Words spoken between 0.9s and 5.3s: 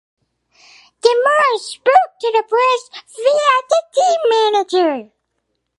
De Moura spoke to the press via the team manager.